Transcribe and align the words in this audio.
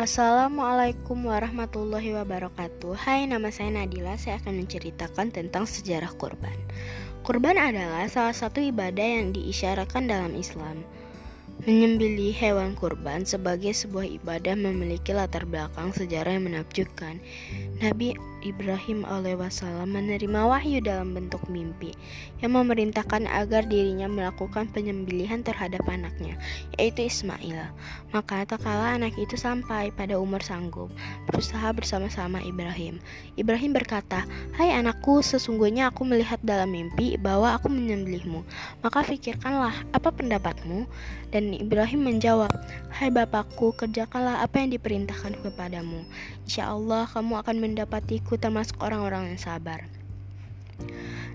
Assalamualaikum 0.00 1.28
warahmatullahi 1.28 2.16
wabarakatuh. 2.16 2.96
Hai 2.96 3.28
nama 3.28 3.52
saya 3.52 3.68
Nadila. 3.68 4.16
Saya 4.16 4.40
akan 4.40 4.64
menceritakan 4.64 5.28
tentang 5.28 5.68
sejarah 5.68 6.08
kurban. 6.16 6.56
Kurban 7.20 7.60
adalah 7.60 8.08
salah 8.08 8.32
satu 8.32 8.64
ibadah 8.64 9.04
yang 9.04 9.36
diisyaratkan 9.36 10.08
dalam 10.08 10.32
Islam 10.32 10.88
Menyembelih 11.60 12.32
hewan 12.32 12.72
kurban 12.72 13.28
sebagai 13.28 13.76
sebuah 13.76 14.08
ibadah 14.08 14.56
memiliki 14.56 15.12
latar 15.12 15.44
belakang 15.44 15.92
sejarah 15.92 16.32
yang 16.32 16.48
menakjubkan. 16.48 17.20
Nabi 17.84 18.16
Ibrahim 18.40 19.04
alaihissalam 19.04 19.92
menerima 19.92 20.40
wahyu 20.48 20.80
dalam 20.80 21.12
bentuk 21.12 21.44
mimpi 21.52 21.92
yang 22.40 22.56
memerintahkan 22.56 23.28
agar 23.28 23.68
dirinya 23.68 24.08
melakukan 24.08 24.72
penyembelihan 24.72 25.44
terhadap 25.44 25.84
anaknya, 25.84 26.40
yaitu 26.80 27.04
Ismail. 27.04 27.68
Maka 28.16 28.48
tak 28.48 28.64
kala 28.64 28.96
anak 28.96 29.12
itu 29.20 29.36
sampai 29.36 29.92
pada 29.92 30.16
umur 30.16 30.40
sanggup, 30.40 30.88
berusaha 31.28 31.68
bersama-sama 31.76 32.40
Ibrahim. 32.40 32.96
Ibrahim 33.36 33.76
berkata, 33.76 34.24
"Hai 34.56 34.72
anakku, 34.72 35.20
sesungguhnya 35.20 35.92
aku 35.92 36.08
melihat 36.08 36.40
dalam 36.40 36.72
mimpi 36.72 37.20
bahwa 37.20 37.52
aku 37.52 37.68
menyembelihmu. 37.68 38.40
Maka 38.80 39.04
pikirkanlah 39.04 39.84
apa 39.92 40.08
pendapatmu?" 40.08 40.88
Dan 41.30 41.49
Ibrahim 41.58 42.06
menjawab, 42.06 42.54
Hai 42.94 43.10
Bapakku, 43.10 43.74
kerjakanlah 43.74 44.44
apa 44.44 44.62
yang 44.62 44.70
diperintahkan 44.76 45.42
kepadamu. 45.42 46.06
Insya 46.46 46.70
Allah 46.70 47.10
kamu 47.10 47.42
akan 47.42 47.56
mendapatiku 47.58 48.38
termasuk 48.38 48.78
orang-orang 48.78 49.34
yang 49.34 49.40
sabar. 49.42 49.90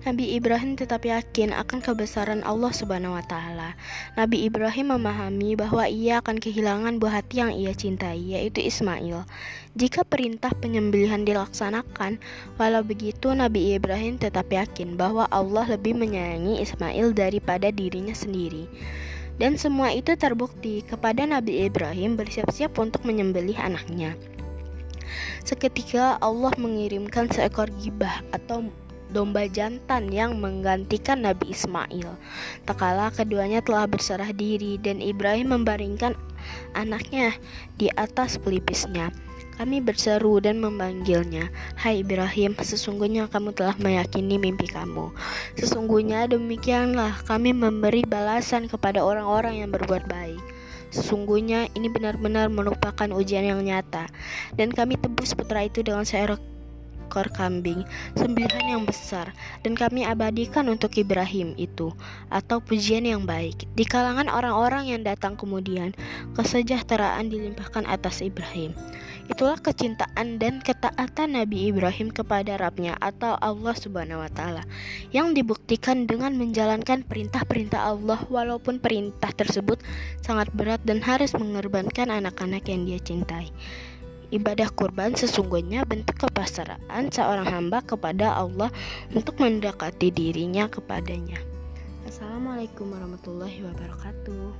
Nabi 0.00 0.32
Ibrahim 0.32 0.80
tetap 0.80 1.04
yakin 1.04 1.52
akan 1.52 1.84
kebesaran 1.84 2.40
Allah 2.40 2.72
Subhanahu 2.72 3.20
wa 3.20 3.24
taala. 3.24 3.76
Nabi 4.16 4.48
Ibrahim 4.48 4.96
memahami 4.96 5.60
bahwa 5.60 5.84
ia 5.84 6.24
akan 6.24 6.40
kehilangan 6.40 6.96
buah 6.96 7.20
hati 7.20 7.44
yang 7.44 7.52
ia 7.52 7.76
cintai, 7.76 8.32
yaitu 8.32 8.64
Ismail. 8.64 9.28
Jika 9.76 10.08
perintah 10.08 10.56
penyembelihan 10.56 11.28
dilaksanakan, 11.28 12.16
walau 12.56 12.80
begitu 12.80 13.36
Nabi 13.36 13.76
Ibrahim 13.76 14.16
tetap 14.16 14.48
yakin 14.48 14.96
bahwa 14.96 15.28
Allah 15.28 15.76
lebih 15.76 15.92
menyayangi 15.92 16.64
Ismail 16.64 17.12
daripada 17.12 17.68
dirinya 17.68 18.16
sendiri. 18.16 18.72
Dan 19.40 19.56
semua 19.56 19.88
itu 19.88 20.12
terbukti 20.20 20.84
kepada 20.84 21.24
Nabi 21.24 21.64
Ibrahim 21.64 22.12
bersiap-siap 22.20 22.76
untuk 22.76 23.08
menyembelih 23.08 23.56
anaknya. 23.56 24.12
Seketika 25.48 26.20
Allah 26.20 26.52
mengirimkan 26.60 27.32
seekor 27.32 27.72
gibah 27.80 28.20
atau 28.36 28.68
domba 29.10 29.48
jantan 29.48 30.12
yang 30.12 30.36
menggantikan 30.38 31.24
Nabi 31.24 31.56
Ismail. 31.56 32.20
Tak 32.68 32.76
kala 32.78 33.08
keduanya 33.10 33.64
telah 33.64 33.88
berserah 33.88 34.30
diri 34.30 34.76
dan 34.76 35.00
Ibrahim 35.00 35.56
membaringkan 35.56 36.14
anaknya 36.76 37.32
di 37.80 37.88
atas 37.96 38.36
pelipisnya. 38.36 39.08
Kami 39.60 39.84
berseru 39.84 40.40
dan 40.40 40.56
memanggilnya, 40.56 41.52
"Hai 41.76 42.00
Ibrahim, 42.00 42.56
sesungguhnya 42.56 43.28
kamu 43.28 43.52
telah 43.52 43.76
meyakini 43.76 44.40
mimpi 44.40 44.64
kamu. 44.64 45.12
Sesungguhnya 45.60 46.24
demikianlah 46.32 47.20
kami 47.28 47.52
memberi 47.52 48.00
balasan 48.08 48.72
kepada 48.72 49.04
orang-orang 49.04 49.60
yang 49.60 49.68
berbuat 49.68 50.08
baik." 50.08 50.40
Sesungguhnya 50.88 51.68
ini 51.76 51.92
benar-benar 51.92 52.48
merupakan 52.48 53.12
ujian 53.12 53.44
yang 53.44 53.60
nyata, 53.60 54.08
dan 54.56 54.72
kami 54.72 54.96
tebus 54.96 55.36
putra 55.36 55.68
itu 55.68 55.84
dengan 55.84 56.08
seekor 56.08 56.40
ekor 57.10 57.26
kambing, 57.34 57.82
sembilan 58.14 58.70
yang 58.70 58.86
besar, 58.86 59.34
dan 59.66 59.74
kami 59.74 60.06
abadikan 60.06 60.70
untuk 60.70 60.94
Ibrahim 60.94 61.58
itu, 61.58 61.90
atau 62.30 62.62
pujian 62.62 63.02
yang 63.02 63.26
baik. 63.26 63.66
Di 63.74 63.82
kalangan 63.82 64.30
orang-orang 64.30 64.94
yang 64.94 65.02
datang 65.02 65.34
kemudian, 65.34 65.90
kesejahteraan 66.38 67.26
dilimpahkan 67.26 67.82
atas 67.90 68.22
Ibrahim. 68.22 68.78
Itulah 69.30 69.62
kecintaan 69.62 70.42
dan 70.42 70.58
ketaatan 70.58 71.38
Nabi 71.38 71.70
Ibrahim 71.70 72.10
kepada 72.10 72.58
Rabbnya 72.58 72.98
atau 72.98 73.38
Allah 73.38 73.78
Subhanahu 73.78 74.26
wa 74.26 74.30
taala 74.30 74.66
yang 75.14 75.38
dibuktikan 75.38 76.10
dengan 76.10 76.34
menjalankan 76.34 77.06
perintah-perintah 77.06 77.94
Allah 77.94 78.18
walaupun 78.26 78.82
perintah 78.82 79.30
tersebut 79.30 79.78
sangat 80.26 80.50
berat 80.50 80.82
dan 80.82 80.98
harus 80.98 81.30
mengorbankan 81.38 82.10
anak-anak 82.10 82.66
yang 82.66 82.82
dia 82.82 82.98
cintai. 82.98 83.54
Ibadah 84.30 84.70
kurban 84.70 85.18
sesungguhnya 85.18 85.82
bentuk 85.82 86.22
kepasrahan 86.22 87.10
seorang 87.10 87.50
hamba 87.50 87.82
kepada 87.82 88.38
Allah 88.38 88.70
untuk 89.10 89.42
mendekati 89.42 90.14
dirinya 90.14 90.70
kepadanya. 90.70 91.42
Assalamualaikum 92.06 92.94
warahmatullahi 92.94 93.66
wabarakatuh. 93.66 94.54